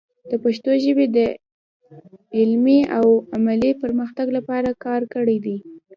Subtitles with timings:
[0.29, 1.17] د پښتو ژبې د
[2.37, 3.05] علمي او
[3.35, 5.57] عملي پرمختګ لپاره کار کړی دی.